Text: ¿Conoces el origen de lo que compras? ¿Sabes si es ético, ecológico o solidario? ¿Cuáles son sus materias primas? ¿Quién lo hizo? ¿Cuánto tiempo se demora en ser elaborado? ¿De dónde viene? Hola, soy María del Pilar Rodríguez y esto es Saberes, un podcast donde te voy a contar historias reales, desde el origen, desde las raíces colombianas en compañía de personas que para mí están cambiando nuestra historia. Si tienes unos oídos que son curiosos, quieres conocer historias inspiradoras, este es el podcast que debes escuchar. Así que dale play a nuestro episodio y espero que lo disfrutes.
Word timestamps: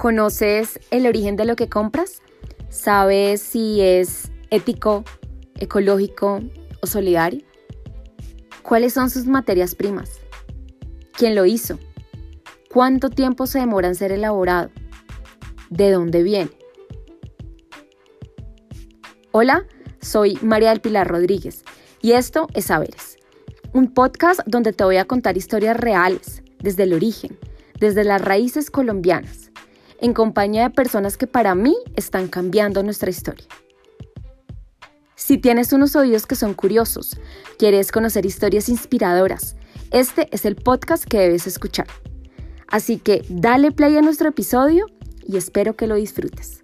¿Conoces 0.00 0.80
el 0.90 1.06
origen 1.06 1.36
de 1.36 1.44
lo 1.44 1.56
que 1.56 1.68
compras? 1.68 2.22
¿Sabes 2.70 3.42
si 3.42 3.82
es 3.82 4.32
ético, 4.48 5.04
ecológico 5.56 6.40
o 6.80 6.86
solidario? 6.86 7.42
¿Cuáles 8.62 8.94
son 8.94 9.10
sus 9.10 9.26
materias 9.26 9.74
primas? 9.74 10.20
¿Quién 11.12 11.34
lo 11.34 11.44
hizo? 11.44 11.78
¿Cuánto 12.70 13.10
tiempo 13.10 13.46
se 13.46 13.58
demora 13.58 13.88
en 13.88 13.94
ser 13.94 14.10
elaborado? 14.10 14.70
¿De 15.68 15.90
dónde 15.90 16.22
viene? 16.22 16.50
Hola, 19.32 19.66
soy 20.00 20.38
María 20.40 20.70
del 20.70 20.80
Pilar 20.80 21.08
Rodríguez 21.08 21.62
y 22.00 22.12
esto 22.12 22.46
es 22.54 22.64
Saberes, 22.64 23.18
un 23.74 23.92
podcast 23.92 24.40
donde 24.46 24.72
te 24.72 24.82
voy 24.82 24.96
a 24.96 25.04
contar 25.04 25.36
historias 25.36 25.76
reales, 25.76 26.42
desde 26.58 26.84
el 26.84 26.94
origen, 26.94 27.38
desde 27.78 28.02
las 28.04 28.22
raíces 28.22 28.70
colombianas 28.70 29.49
en 30.00 30.14
compañía 30.14 30.64
de 30.64 30.70
personas 30.70 31.16
que 31.16 31.26
para 31.26 31.54
mí 31.54 31.76
están 31.96 32.28
cambiando 32.28 32.82
nuestra 32.82 33.10
historia. 33.10 33.46
Si 35.14 35.38
tienes 35.38 35.72
unos 35.72 35.94
oídos 35.96 36.26
que 36.26 36.34
son 36.34 36.54
curiosos, 36.54 37.16
quieres 37.58 37.92
conocer 37.92 38.26
historias 38.26 38.68
inspiradoras, 38.68 39.56
este 39.90 40.28
es 40.32 40.44
el 40.44 40.56
podcast 40.56 41.04
que 41.04 41.18
debes 41.18 41.46
escuchar. 41.46 41.86
Así 42.68 42.98
que 42.98 43.24
dale 43.28 43.72
play 43.72 43.96
a 43.96 44.02
nuestro 44.02 44.28
episodio 44.28 44.86
y 45.26 45.36
espero 45.36 45.76
que 45.76 45.86
lo 45.86 45.96
disfrutes. 45.96 46.62